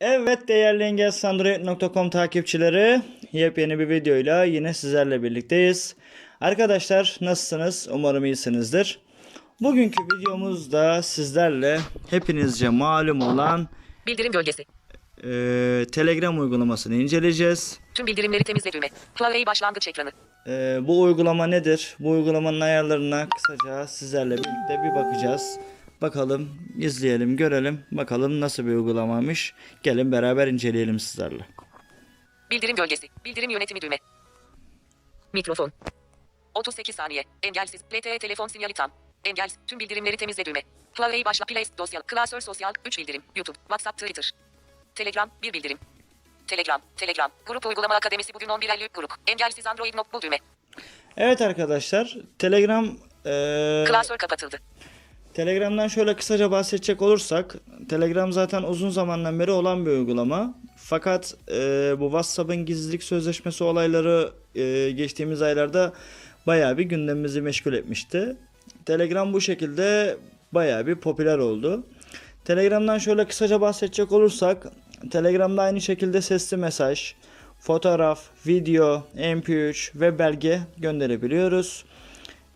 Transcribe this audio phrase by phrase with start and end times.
[0.00, 5.96] Evet değerli engelsandroid.com takipçileri yepyeni bir videoyla yine sizlerle birlikteyiz.
[6.40, 7.88] Arkadaşlar nasılsınız?
[7.92, 8.98] Umarım iyisinizdir.
[9.60, 11.80] Bugünkü videomuzda sizlerle
[12.10, 13.68] hepinizce malum olan
[14.06, 14.64] Bildirim gölgesi.
[15.24, 17.80] e, Telegram uygulamasını inceleyeceğiz.
[17.94, 18.88] Tüm bildirimleri temizle düğme.
[19.18, 20.10] Huawei başlangıç ekranı.
[20.46, 21.96] E, bu uygulama nedir?
[21.98, 25.58] Bu uygulamanın ayarlarına kısaca sizlerle birlikte bir bakacağız.
[26.02, 27.86] Bakalım, izleyelim, görelim.
[27.92, 29.54] Bakalım nasıl bir uygulamaymış.
[29.82, 31.46] Gelin beraber inceleyelim sizlerle.
[32.50, 33.08] Bildirim gölgesi.
[33.24, 33.96] Bildirim yönetimi düğme.
[35.32, 35.72] Mikrofon.
[36.54, 37.24] 38 saniye.
[37.42, 37.80] Engelsiz.
[37.94, 38.90] LTE telefon sinyali tam.
[39.24, 39.58] Engelsiz.
[39.66, 40.62] Tüm bildirimleri temizle düğme.
[40.96, 41.44] Huawei başla.
[41.44, 42.02] Play dosya.
[42.02, 42.72] Klasör sosyal.
[42.86, 43.22] 3 bildirim.
[43.36, 43.58] YouTube.
[43.58, 43.98] WhatsApp.
[43.98, 44.30] Twitter.
[44.94, 45.30] Telegram.
[45.42, 45.78] 1 bildirim.
[46.46, 46.80] Telegram.
[46.96, 47.30] Telegram.
[47.46, 49.10] Grup uygulama akademisi bugün 11.50 grup.
[49.26, 50.38] Engelsiz Android not bul düğme.
[51.16, 52.84] Evet arkadaşlar Telegram
[53.24, 54.58] eee, Klasör kapatıldı.
[55.36, 57.56] Telegram'dan şöyle kısaca bahsedecek olursak
[57.88, 60.54] Telegram zaten uzun zamandan beri olan bir uygulama.
[60.76, 65.92] Fakat eee, bu WhatsApp'ın gizlilik sözleşmesi olayları eee, geçtiğimiz aylarda
[66.46, 68.36] bayağı bir gündemimizi meşgul etmişti.
[68.86, 70.16] Telegram bu şekilde
[70.52, 71.84] bayağı bir popüler oldu.
[72.44, 74.66] Telegram'dan şöyle kısaca bahsedecek olursak
[75.10, 77.14] Telegram'da aynı şekilde sesli mesaj,
[77.58, 81.84] fotoğraf, video, MP3 ve belge gönderebiliyoruz.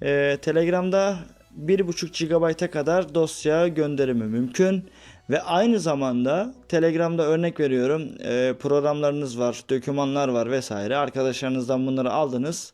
[0.03, 1.17] Ee, Telegram'da
[1.59, 4.85] 1.5 GB'a kadar dosya gönderimi mümkün.
[5.31, 10.97] Ve aynı zamanda Telegram'da örnek veriyorum e, programlarınız var, dokümanlar var vesaire.
[10.97, 12.73] Arkadaşlarınızdan bunları aldınız.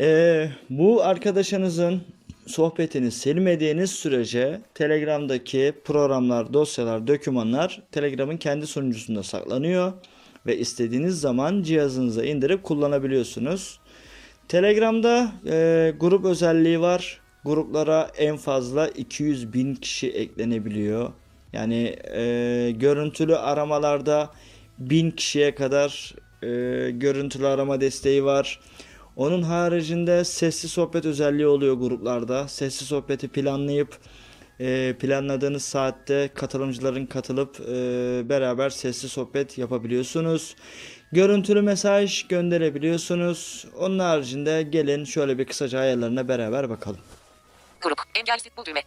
[0.00, 2.02] Ee, bu arkadaşınızın
[2.46, 9.92] sohbetini silmediğiniz sürece Telegram'daki programlar, dosyalar, dokümanlar Telegram'ın kendi sunucusunda saklanıyor
[10.46, 13.80] ve istediğiniz zaman cihazınıza indirip kullanabiliyorsunuz.
[14.48, 17.20] Telegram'da e, grup özelliği var.
[17.46, 21.10] Gruplara en fazla 200 bin kişi eklenebiliyor.
[21.52, 24.30] Yani e, görüntülü aramalarda
[24.78, 26.48] 1000 kişiye kadar e,
[26.90, 28.60] görüntülü arama desteği var.
[29.16, 32.48] Onun haricinde sesli sohbet özelliği oluyor gruplarda.
[32.48, 33.98] Sesli sohbeti planlayıp
[34.60, 37.74] e, planladığınız saatte katılımcıların katılıp e,
[38.28, 40.56] beraber sesli sohbet yapabiliyorsunuz.
[41.12, 43.66] Görüntülü mesaj gönderebiliyorsunuz.
[43.78, 47.00] Onun haricinde gelin şöyle bir kısaca ayarlarına beraber bakalım.
[47.80, 47.98] Grup.
[48.14, 48.82] Engelsiz bul düğme.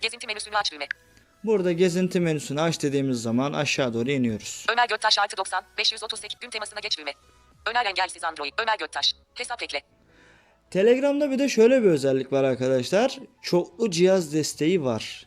[0.00, 0.86] Gezinti menüsünü aç düğme.
[1.44, 4.66] Burada gezinti menüsünü aç dediğimiz zaman aşağı doğru iniyoruz.
[4.72, 7.12] Ömer Göktaş artı 90 538 gün temasına geç düğme.
[7.66, 8.52] Ömer engelsiz Android.
[8.58, 9.14] Ömer Göktaş.
[9.34, 9.82] Hesap ekle.
[10.70, 13.18] Telegram'da bir de şöyle bir özellik var arkadaşlar.
[13.42, 15.26] Çoklu cihaz desteği var.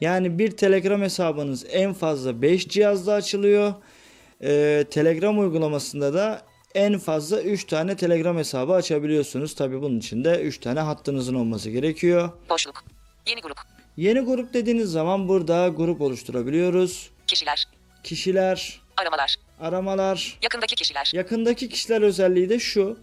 [0.00, 3.74] Yani bir Telegram hesabınız en fazla 5 cihazda açılıyor.
[4.42, 6.42] Ee, Telegram uygulamasında da
[6.74, 9.54] en fazla 3 tane Telegram hesabı açabiliyorsunuz.
[9.54, 12.30] Tabi bunun için de 3 tane hattınızın olması gerekiyor.
[12.50, 12.84] Boşluk.
[13.26, 13.56] Yeni grup.
[13.96, 17.10] Yeni grup dediğiniz zaman burada grup oluşturabiliyoruz.
[17.26, 17.68] Kişiler.
[18.04, 19.36] Kişiler, Aramalar.
[19.60, 21.10] aramalar, Yakındaki kişiler.
[21.14, 22.98] Yakındaki kişiler özelliği de şu.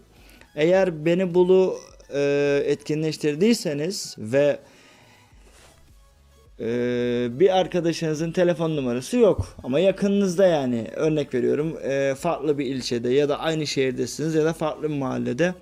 [0.56, 1.80] Eğer beni bulu
[2.14, 4.58] e, etkinleştirdiyseniz ve
[6.60, 13.08] e, bir arkadaşınızın telefon numarası yok ama yakınınızda yani örnek veriyorum e, farklı bir ilçede
[13.10, 15.54] ya da aynı şehirdesiniz ya da farklı bir mahallede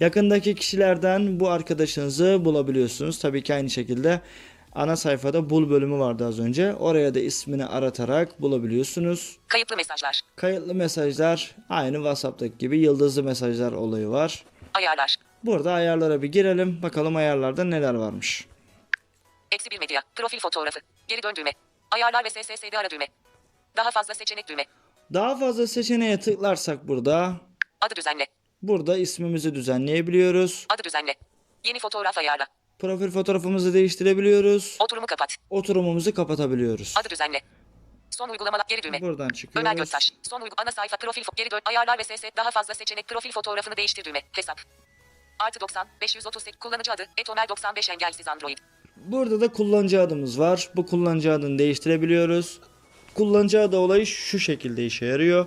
[0.00, 3.18] yakındaki kişilerden bu arkadaşınızı bulabiliyorsunuz.
[3.18, 4.20] Tabii ki aynı şekilde
[4.74, 6.74] ana sayfada bul bölümü vardı az önce.
[6.74, 9.36] Oraya da ismini aratarak bulabiliyorsunuz.
[9.48, 10.20] Kayıtlı mesajlar.
[10.36, 14.44] Kayıtlı mesajlar aynı WhatsApp'taki gibi yıldızlı mesajlar olayı var.
[14.74, 15.16] Ayarlar.
[15.44, 16.82] Burada ayarlara bir girelim.
[16.82, 18.46] Bakalım ayarlarda neler varmış.
[19.54, 20.02] Eksi bir medya.
[20.14, 20.80] Profil fotoğrafı.
[21.08, 21.50] Geri dön düğme.
[21.90, 23.06] Ayarlar ve SSS'de ara düğme.
[23.76, 24.64] Daha fazla seçenek düğme.
[25.12, 27.32] Daha fazla seçeneğe tıklarsak burada
[27.80, 28.26] Adı düzenle.
[28.62, 30.66] burada ismimizi düzenleyebiliyoruz.
[30.68, 31.14] Adı düzenle.
[31.64, 32.46] Yeni fotoğraf ayarla.
[32.78, 34.76] Profil fotoğrafımızı değiştirebiliyoruz.
[34.80, 35.36] Oturumu kapat.
[35.50, 36.94] Oturumumuzu kapatabiliyoruz.
[36.96, 37.40] Adı düzenle.
[38.10, 39.00] Son uygulamalar geri düğme.
[39.00, 39.76] Buradan Ömer çıkıyoruz.
[39.76, 40.12] Göktaş.
[40.22, 41.60] Son uygu ana sayfa profil geri dön.
[41.64, 44.22] Ayarlar ve SS daha fazla seçenek profil fotoğrafını değiştir düğme.
[44.32, 44.60] Hesap.
[45.38, 48.58] Artı 90 538 kullanıcı adı etomer 95 engelsiz Android.
[48.96, 50.70] Burada da kullanıcı adımız var.
[50.76, 52.60] Bu kullanıcı adını değiştirebiliyoruz.
[53.14, 55.46] Kullanıcı adı olayı şu şekilde işe yarıyor.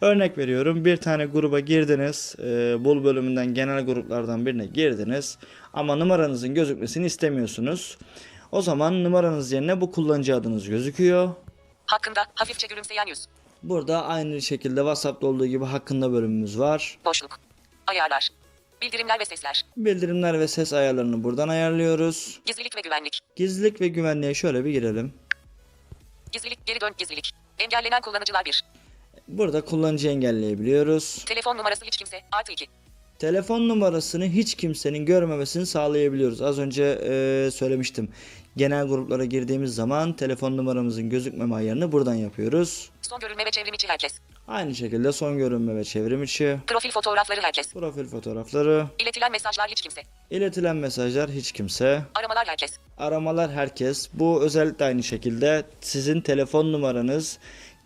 [0.00, 2.36] Örnek veriyorum bir tane gruba girdiniz.
[2.38, 2.44] E,
[2.84, 5.38] bul bölümünden genel gruplardan birine girdiniz.
[5.72, 7.98] Ama numaranızın gözükmesini istemiyorsunuz.
[8.52, 11.28] O zaman numaranız yerine bu kullanıcı adınız gözüküyor.
[11.86, 13.26] Hakkında hafifçe gülümseyen yüz.
[13.62, 16.98] Burada aynı şekilde WhatsApp'ta olduğu gibi hakkında bölümümüz var.
[17.04, 17.40] Boşluk.
[17.86, 18.28] Ayarlar.
[18.82, 19.64] Bildirimler ve sesler.
[19.76, 22.40] Bildirimler ve ses ayarlarını buradan ayarlıyoruz.
[22.46, 23.20] Gizlilik ve güvenlik.
[23.36, 25.14] Gizlilik ve güvenliğe şöyle bir girelim.
[26.32, 27.30] Gizlilik geri dön gizlilik.
[27.58, 28.64] Engellenen kullanıcılar 1.
[29.28, 31.24] Burada kullanıcı engelleyebiliyoruz.
[31.26, 32.66] Telefon numarası hiç kimse artı 2.
[33.18, 36.42] Telefon numarasını hiç kimsenin görmemesini sağlayabiliyoruz.
[36.42, 38.08] Az önce e, söylemiştim.
[38.56, 42.90] genel gruplara girdiğimiz zaman telefon numaramızın gözükmeme ayarını buradan yapıyoruz.
[43.02, 44.18] Son görülme ve çevrim içi herkes.
[44.48, 47.72] Aynı şekilde son görünme ve çevrim içi, Profil fotoğrafları herkes.
[47.72, 50.02] profil fotoğrafları, İletilen mesajlar hiç kimse.
[50.30, 52.72] iletilen mesajlar hiç kimse, Aramalar herkes.
[52.98, 54.08] aramalar herkes.
[54.14, 57.38] Bu özellikle aynı şekilde sizin telefon numaranız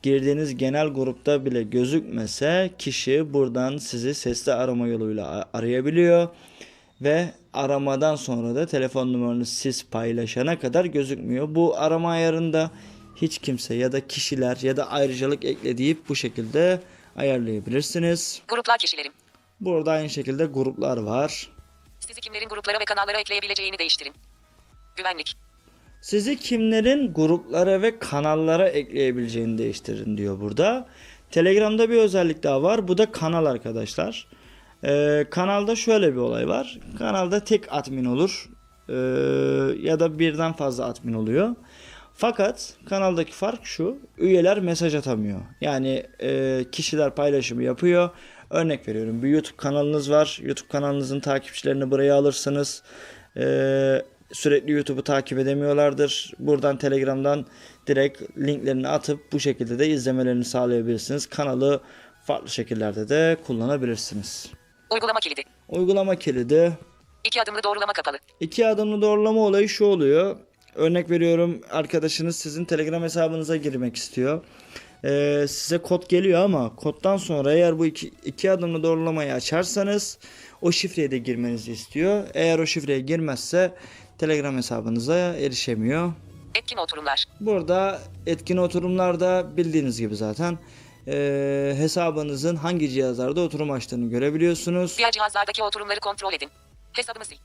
[0.02, 6.28] girdiğiniz genel grupta bile gözükmese kişi buradan sizi sesli arama yoluyla arayabiliyor
[7.00, 11.54] ve aramadan sonra da telefon numaranızı siz paylaşana kadar gözükmüyor.
[11.54, 12.70] Bu arama ayarında
[13.22, 16.80] hiç kimse ya da kişiler ya da ayrıcalık ekleyip bu şekilde
[17.16, 18.42] ayarlayabilirsiniz.
[18.48, 19.12] Gruplar kişilerim.
[19.60, 21.50] Burada aynı şekilde gruplar var.
[22.00, 24.12] Sizi kimlerin gruplara ve kanallara ekleyebileceğini değiştirin.
[24.96, 25.36] Güvenlik.
[26.00, 30.86] Sizi kimlerin gruplara ve kanallara ekleyebileceğini değiştirin diyor burada.
[31.30, 32.88] Telegram'da bir özellik daha var.
[32.88, 34.26] Bu da kanal arkadaşlar.
[34.84, 36.78] Ee, kanalda şöyle bir olay var.
[36.98, 38.48] Kanalda tek admin olur.
[38.88, 38.94] Ee,
[39.88, 41.56] ya da birden fazla admin oluyor.
[42.20, 43.98] Fakat kanaldaki fark şu.
[44.18, 45.40] Üyeler mesaj atamıyor.
[45.60, 48.10] Yani e, kişiler paylaşımı yapıyor.
[48.50, 50.38] Örnek veriyorum bir YouTube kanalınız var.
[50.42, 52.82] YouTube kanalınızın takipçilerini buraya alırsınız.
[53.36, 54.02] Ee,
[54.32, 56.32] sürekli YouTube'u takip edemiyorlardır.
[56.38, 57.46] Buradan Telegram'dan
[57.86, 61.26] direkt linklerini atıp bu şekilde de izlemelerini sağlayabilirsiniz.
[61.26, 61.80] Kanalı
[62.24, 64.50] farklı şekillerde de kullanabilirsiniz.
[64.90, 65.42] Uygulama kilidi.
[65.68, 66.72] Uygulama kilidi.
[67.24, 68.18] İki adımlı doğrulama kapalı.
[68.40, 70.36] İki adımlı doğrulama olayı şu oluyor.
[70.74, 74.44] Örnek veriyorum arkadaşınız sizin Telegram hesabınıza girmek istiyor.
[75.04, 80.18] Ee, size kod geliyor ama koddan sonra eğer bu iki, iki adımlı doğrulamayı açarsanız
[80.62, 82.24] o şifreye de girmenizi istiyor.
[82.34, 83.74] Eğer o şifreye girmezse
[84.18, 86.12] Telegram hesabınıza erişemiyor.
[86.54, 87.24] Etkin oturumlar.
[87.40, 90.58] Burada etkin oturumlarda bildiğiniz gibi zaten
[91.08, 94.98] ee, hesabınızın hangi cihazlarda oturum açtığını görebiliyorsunuz.
[94.98, 96.48] Diğer cihazlardaki oturumları kontrol edin.
[96.92, 97.38] Hesabımı sil.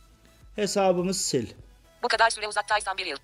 [0.55, 1.47] Hesabımız sil.
[2.05, 3.17] Bu kadar süre uzaktaysam bir yıl.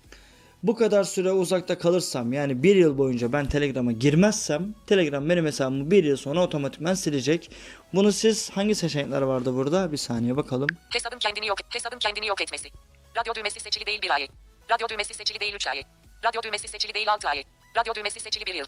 [0.62, 5.90] Bu kadar süre uzakta kalırsam yani bir yıl boyunca ben Telegram'a girmezsem Telegram benim hesabımı
[5.90, 7.50] bir yıl sonra otomatikman silecek.
[7.94, 9.92] Bunu siz hangi seçenekler vardı burada?
[9.92, 10.68] Bir saniye bakalım.
[10.92, 12.68] Hesabın kendini yok hesabın kendini yok etmesi.
[13.16, 14.28] Radyo düğmesi seçili değil bir ay.
[14.70, 15.82] Radyo düğmesi seçili değil 3 ay.
[16.24, 17.44] Radyo düğmesi seçili değil 6 ay.
[17.76, 18.66] Radyo düğmesi seçili bir yıl.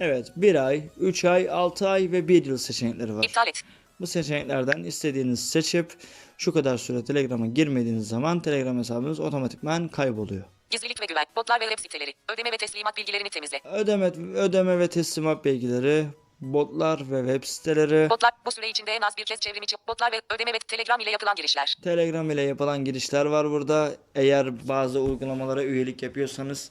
[0.00, 3.24] Evet 1 ay, 3 ay, 6 ay ve 1 yıl seçenekleri var.
[3.24, 3.62] İptal et.
[4.00, 5.92] Bu seçeneklerden istediğinizi seçip
[6.38, 10.44] şu kadar süre Telegram'a girmediğiniz zaman Telegram hesabınız otomatikman kayboluyor.
[10.70, 11.24] Gizlilik ve güven.
[11.36, 12.14] Botlar ve web siteleri.
[12.32, 13.60] Ödeme ve teslimat bilgilerini temizle.
[13.72, 16.06] Ödeme, ödeme ve teslimat bilgileri,
[16.40, 20.12] botlar ve web siteleri, Botlar bu süre içinde en az bir kez çevrim içi botlar
[20.12, 21.74] ve ödeme ve Telegram ile yapılan girişler.
[21.82, 23.92] Telegram ile yapılan girişler var burada.
[24.14, 26.70] Eğer bazı uygulamalara üyelik yapıyorsanız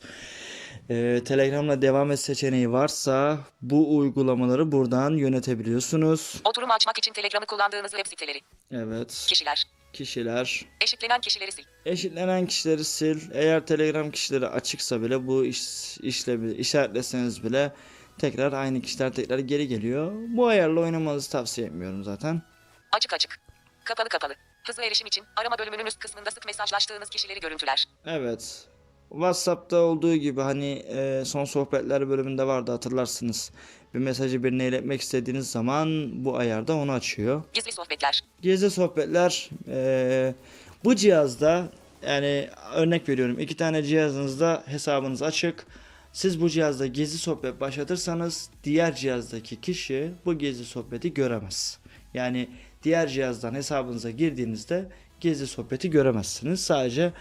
[0.89, 6.41] e, Telegram'la devam et seçeneği varsa bu uygulamaları buradan yönetebiliyorsunuz.
[6.45, 8.41] Oturum açmak için Telegram'ı kullandığınız web siteleri.
[8.71, 9.25] Evet.
[9.29, 9.63] Kişiler.
[9.93, 10.65] Kişiler.
[10.81, 11.65] Eşitlenen kişileri sil.
[11.85, 13.19] Eşitlenen kişileri sil.
[13.33, 17.73] Eğer Telegram kişileri açıksa bile bu iş, işlevi işaretleseniz bile
[18.19, 20.11] tekrar aynı kişiler tekrar geri geliyor.
[20.15, 22.41] Bu ayarla oynamanızı tavsiye etmiyorum zaten.
[22.91, 23.39] Açık açık.
[23.83, 24.33] Kapalı kapalı.
[24.67, 27.85] Hızlı erişim için arama bölümünün üst kısmında sık mesajlaştığınız kişileri görüntüler.
[28.05, 28.67] Evet.
[29.09, 33.51] WhatsApp'ta olduğu gibi hani e, son sohbetler bölümünde vardı hatırlarsınız.
[33.93, 37.43] Bir mesajı birine iletmek istediğiniz zaman bu ayarda onu açıyor.
[37.53, 38.23] Gizli sohbetler.
[38.41, 40.33] Gizli sohbetler e,
[40.83, 41.69] bu cihazda
[42.07, 45.65] yani örnek veriyorum iki tane cihazınızda hesabınız açık.
[46.13, 51.79] Siz bu cihazda gizli sohbet başlatırsanız diğer cihazdaki kişi bu gizli sohbeti göremez.
[52.13, 52.49] Yani
[52.83, 54.89] diğer cihazdan hesabınıza girdiğinizde
[55.19, 56.61] gizli sohbeti göremezsiniz.
[56.61, 57.13] Sadece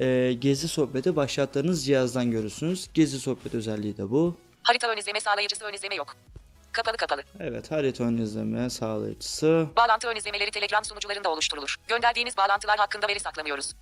[0.00, 2.88] e, gizli sohbeti başlattığınız cihazdan görürsünüz.
[2.94, 4.36] Gizli sohbet özelliği de bu.
[4.62, 6.16] Harita ön izleme sağlayıcısı ön izleme yok.
[6.72, 7.22] Kapalı kapalı.
[7.40, 9.66] Evet harita ön izleme sağlayıcısı.
[9.76, 11.76] Bağlantı ön izlemeleri Telegram sunucularında oluşturulur.
[11.88, 13.72] Gönderdiğiniz bağlantılar hakkında veri saklamıyoruz.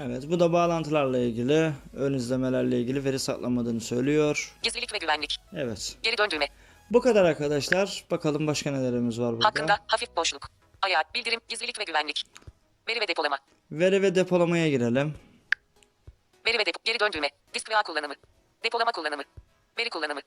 [0.00, 4.54] Evet bu da bağlantılarla ilgili, ön izlemelerle ilgili veri saklamadığını söylüyor.
[4.62, 5.38] Gizlilik ve güvenlik.
[5.56, 5.96] Evet.
[6.02, 6.48] Geri dön düğme.
[6.90, 8.04] Bu kadar arkadaşlar.
[8.10, 9.46] Bakalım başka nelerimiz var burada.
[9.46, 10.48] Hakkında hafif boşluk.
[10.82, 12.24] Ayar, bildirim, gizlilik ve güvenlik.
[12.88, 13.38] Veri ve depolama.
[13.70, 15.14] Veri ve depolamaya girelim.
[16.46, 16.80] Veri ve depo.
[16.84, 17.30] Geri dön düğme.
[17.54, 18.14] Disk ve ağ kullanımı.
[18.64, 19.22] Depolama kullanımı.
[19.78, 20.20] Veri kullanımı.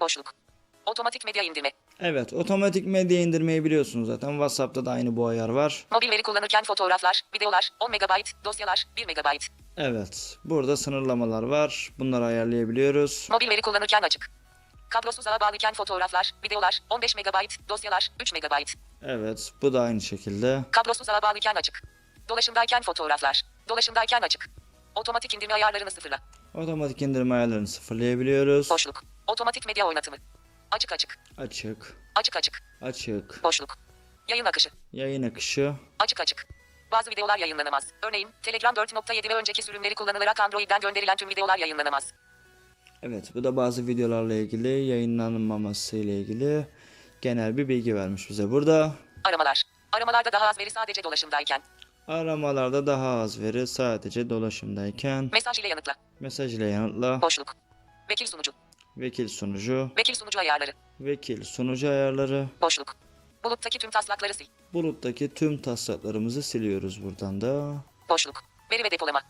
[0.00, 0.32] Boşluk.
[0.86, 1.70] Otomatik medya indirme.
[2.00, 4.28] Evet otomatik medya indirmeyi biliyorsunuz zaten.
[4.30, 5.86] WhatsApp'ta da aynı bu ayar var.
[5.92, 9.38] Mobil veri kullanırken fotoğraflar, videolar, 10 MB, dosyalar, 1 MB.
[9.76, 10.38] Evet.
[10.44, 11.90] Burada sınırlamalar var.
[11.98, 13.28] Bunları ayarlayabiliyoruz.
[13.30, 14.30] Mobil veri kullanırken açık.
[14.90, 18.52] Kablosuz ağa bağlıyken fotoğraflar, videolar, 15 MB, dosyalar, 3 MB.
[19.02, 19.52] Evet.
[19.62, 20.64] Bu da aynı şekilde.
[20.70, 21.82] Kablosuz ağa bağlıyken açık.
[22.28, 23.42] Dolaşımdayken fotoğraflar.
[23.68, 24.46] Dolaşımdayken açık.
[24.94, 26.18] Otomatik indirme ayarlarını sıfırla.
[26.54, 28.70] Otomatik indirme ayarlarını sıfırlayabiliyoruz.
[28.70, 29.02] Boşluk.
[29.26, 30.16] Otomatik medya oynatımı.
[30.70, 31.18] Açık açık.
[31.38, 31.96] Açık.
[32.16, 32.62] Açık açık.
[32.82, 33.44] Açık.
[33.44, 33.78] Boşluk.
[34.28, 34.70] Yayın akışı.
[34.92, 35.74] Yayın akışı.
[35.98, 36.46] Açık açık.
[36.92, 37.84] Bazı videolar yayınlanamaz.
[38.02, 42.12] Örneğin Telegram 4.7 ve önceki sürümleri kullanılarak Android'den gönderilen tüm videolar yayınlanamaz.
[43.02, 46.66] Evet bu da bazı videolarla ilgili yayınlanmaması ile ilgili
[47.20, 48.92] genel bir bilgi vermiş bize burada.
[49.24, 49.62] Aramalar.
[49.92, 51.62] Aramalarda daha az veri sadece dolaşımdayken.
[52.08, 55.94] Aramalarda daha az veri sadece dolaşımdayken Mesaj ile yanıtla.
[56.20, 57.56] mesaj ile yanıtla Boşluk.
[58.10, 58.52] Vekil sunucu.
[58.96, 60.72] vekil sunucu Vekil sunucu ayarları.
[61.00, 62.96] vekil sunucu ayarları Boşluk.
[63.44, 64.48] Buluttaki tüm taslakları sil.
[64.72, 67.74] buluttaki tüm taslaklarımızı siliyoruz buradan da.
[68.08, 68.42] Boşluk.
[68.72, 69.20] Veri ve depolama.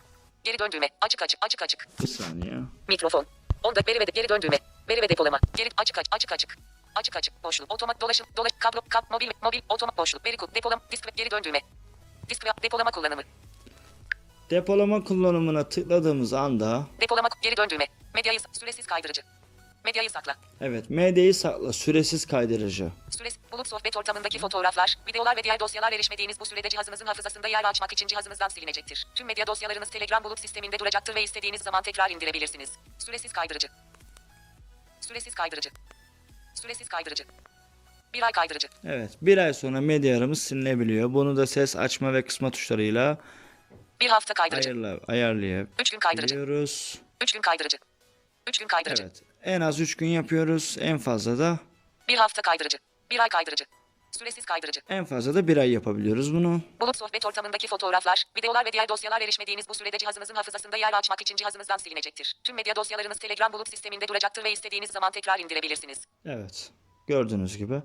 [0.44, 0.88] Geri dön düğme.
[1.00, 1.86] Açık açık açık açık.
[2.02, 2.54] Bir saniye.
[2.88, 3.26] Mikrofon.
[3.62, 4.58] Onda veri ve de, geri dön düğme.
[4.88, 5.38] Veri ve depolama.
[5.56, 6.58] Geri açık açık açık açık.
[6.94, 7.72] Açık açık boşluk.
[7.74, 10.26] Otomat dolaşım dolaş kablo kap mobil mobil otomat boşluk.
[10.26, 11.60] Veri kod depolama disk ve geri dön düğme.
[12.28, 13.22] Disk depolama kullanımı.
[14.50, 17.86] Depolama kullanımına tıkladığımız anda Depolama geri dön düğme.
[18.14, 19.22] Medyayı süresiz kaydırıcı.
[19.84, 20.36] Medyayı sakla.
[20.60, 22.92] evet MD'yi sakla süresiz kaydırıcı.
[23.10, 27.64] Süresiz bulut sohbet ortamındaki fotoğraflar, videolar ve diğer dosyalar erişmediğiniz bu sürede cihazınızın hafızasında yer
[27.64, 29.06] açmak için cihazınızdan silinecektir.
[29.14, 32.72] Tüm medya dosyalarınız Telegram bulut sisteminde duracaktır ve istediğiniz zaman tekrar indirebilirsiniz.
[32.98, 33.68] Süresiz kaydırıcı.
[35.00, 35.70] Süresiz kaydırıcı.
[36.54, 37.24] Süresiz kaydırıcı.
[38.14, 38.68] Bir ay kaydırıcı.
[38.84, 41.14] Evet bir ay sonra medyalarımız silinebiliyor.
[41.14, 43.18] Bunu da ses açma ve kısma tuşlarıyla
[44.00, 44.68] Bir hafta kaydırıcı.
[44.70, 45.68] ayarla, ayarlayabiliyoruz.
[45.80, 46.34] Üç gün kaydırıcı.
[47.22, 47.76] Üç gün kaydırıcı.
[48.48, 49.02] Üç gün kaydırıcı.
[49.02, 50.76] Evet en az 3 gün yapıyoruz.
[50.80, 51.58] En fazla da
[52.08, 52.78] Bir hafta kaydırıcı.
[53.10, 53.64] Bir ay kaydırıcı.
[54.18, 54.80] Süresiz kaydırıcı.
[54.88, 56.60] en fazla da bir ay yapabiliyoruz bunu.
[56.80, 61.20] Bulut sohbet ortamındaki fotoğraflar, videolar ve diğer dosyalar erişmediğiniz bu sürede cihazınızın hafızasında yer açmak
[61.20, 62.34] için cihazınızdan silinecektir.
[62.44, 65.98] Tüm medya dosyalarınız Telegram bulut sisteminde duracaktır ve istediğiniz zaman tekrar indirebilirsiniz.
[66.26, 66.70] Evet
[67.06, 67.82] gördüğünüz gibi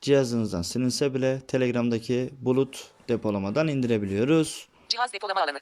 [0.00, 4.68] cihazınızdan silinse bile Telegram'daki bulut depolamadan indirebiliyoruz.
[4.88, 5.60] Cihaz depolama alanı.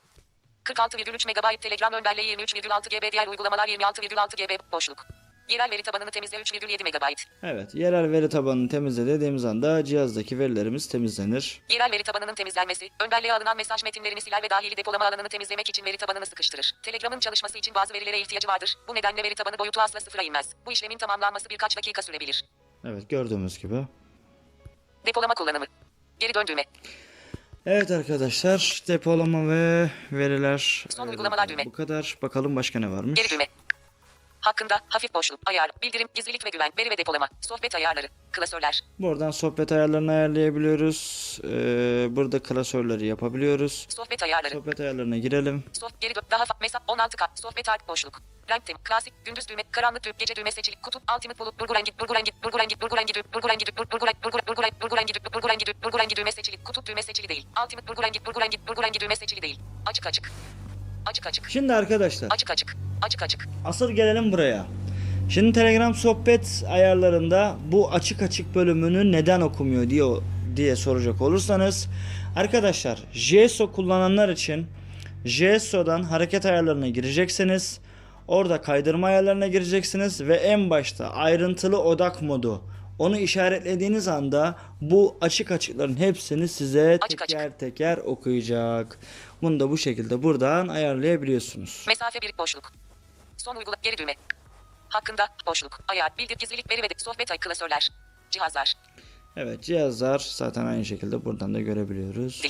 [0.65, 5.07] 46,3 MB Telegram ön belleği 23,6 GB diğer uygulamalar 26,6 GB boşluk.
[5.49, 7.17] Yerel veri tabanını temizle 3,7 MB.
[7.43, 11.61] Evet yerel veri tabanını temizle dediğimiz anda cihazdaki verilerimiz temizlenir.
[11.71, 15.69] Yerel veri tabanının temizlenmesi, ön belleğe alınan mesaj metinlerini siler ve dahili depolama alanını temizlemek
[15.69, 16.75] için veri tabanını sıkıştırır.
[16.83, 18.77] Telegram'ın çalışması için bazı verilere ihtiyacı vardır.
[18.89, 20.51] Bu nedenle veri tabanı boyutu asla sıfıra inmez.
[20.67, 22.45] Bu işlemin tamamlanması birkaç dakika sürebilir.
[22.85, 23.87] Evet gördüğümüz gibi.
[25.07, 25.65] Depolama kullanımı.
[26.19, 26.65] Geri dön düğme.
[27.67, 31.65] Evet arkadaşlar depolama ve veriler Son e, uygulamalar düğme.
[31.65, 32.19] bu kadar.
[32.23, 33.15] Bakalım başka ne varmış?
[33.23, 33.47] Geri düğme.
[34.45, 39.31] Hakkında hafif boşluk, ayar, bildirim, gizlilik ve güven, veri ve depolama, sohbet ayarları, klasörler, Buradan
[39.31, 41.39] sohbet ayarlarını ayarlayabiliyoruz.
[41.45, 43.87] Ee, burada klasörleri yapabiliyoruz.
[43.89, 45.65] sohbet ayarları, Sohbet ayarlarına girelim.
[45.73, 48.23] sof geri dön, daha mesaj 16 kat, sohbet art boşluk.
[48.51, 51.99] Renk tem, klasik, gündüz düğme, karanlık düğme, gece düğme seçili, kutu, ultimate bulut, burgu rengi,
[51.99, 54.97] burgu rengi, burgu rengi, burgu rengi, düğme, burgu rengi, düğme, burgu rengi, burgu rengi, burgu
[54.97, 57.47] rengi, düğme, burgu rengi, düğme, burgu rengi düğme seçili, kutu düğme seçili değil.
[57.65, 59.61] Ultimate burgu rengi, burgu rengi, burgu rengi düğme seçili değil.
[59.87, 60.31] Açık açık.
[61.07, 61.51] Açık açık.
[61.51, 62.77] Şimdi arkadaşlar Açık açık.
[63.03, 63.49] Açık açık.
[63.65, 64.67] asıl gelelim buraya.
[65.29, 70.05] Şimdi Telegram sohbet ayarlarında bu açık açık bölümünü neden okumuyor diye
[70.57, 71.89] diye soracak olursanız
[72.37, 74.67] arkadaşlar JSO kullananlar için
[75.25, 77.79] JSO'dan hareket ayarlarına gireceksiniz.
[78.29, 82.63] Orada kaydırma ayarlarına gireceksiniz ve en başta ayrıntılı odak modu
[82.99, 87.39] onu işaretlediğiniz anda bu açık açıkların hepsini size Açık açık.
[87.39, 88.99] teker teker okuyacak.
[89.43, 91.85] Bunu da bu şekilde buradan ayarlayabiliyorsunuz.
[91.89, 92.73] Mesafe bir boşluk.
[93.37, 94.15] Son uygula geri düğme.
[94.89, 95.81] Hakkında boşluk.
[95.89, 97.91] Ayar, bildir, gizlilik, veri ve sohbet ay klasörler.
[98.31, 98.75] Cihazlar.
[99.37, 102.43] Evet cihazlar zaten aynı şekilde buradan da görebiliyoruz.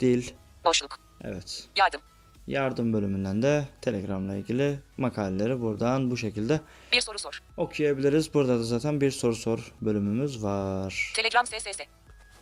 [0.00, 0.30] Dil.
[0.64, 0.98] Boşluk.
[1.24, 1.64] Evet.
[1.76, 2.00] Yardım.
[2.48, 6.60] Yardım bölümünden de Telegram'la ilgili makaleleri buradan bu şekilde
[6.92, 7.42] Bir soru sor.
[7.56, 8.34] okuyabiliriz.
[8.34, 11.12] Burada da zaten bir soru sor bölümümüz var.
[11.16, 11.80] Telegram SSS.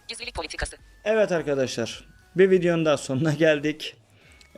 [0.09, 0.77] Gizlilik politikası.
[1.05, 2.05] Evet arkadaşlar
[2.37, 3.97] bir videonun daha sonuna geldik.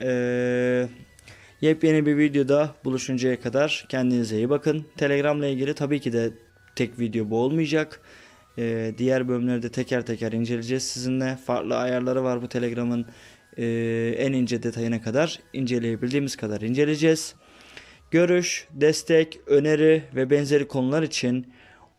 [0.03, 0.89] Ee,
[1.61, 4.87] yepyeni bir videoda buluşuncaya kadar kendinize iyi bakın.
[4.97, 6.31] Telegram'la ilgili tabii ki de
[6.77, 8.01] tek video bu olmayacak.
[8.59, 11.37] Ee, diğer bölümleri de teker teker inceleyeceğiz sizinle.
[11.47, 13.07] Farklı ayarları var bu Telegram'ın
[13.59, 17.35] ee, en ince detayına kadar inceleyebildiğimiz kadar inceleyeceğiz.
[18.11, 21.47] Görüş, destek, öneri ve benzeri konular için